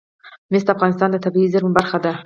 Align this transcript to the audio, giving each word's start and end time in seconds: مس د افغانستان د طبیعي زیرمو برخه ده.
مس 0.51 0.63
د 0.67 0.69
افغانستان 0.75 1.09
د 1.11 1.17
طبیعي 1.25 1.51
زیرمو 1.53 1.75
برخه 1.77 1.97
ده. 2.03 2.11